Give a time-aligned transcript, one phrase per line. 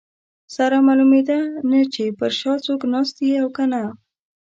[0.55, 1.39] سره معلومېده
[1.69, 3.81] نه چې پر شا څوک ناست دي او که نه.